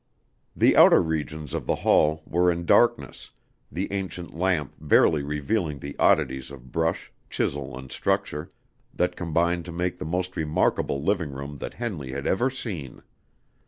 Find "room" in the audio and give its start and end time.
11.29-11.59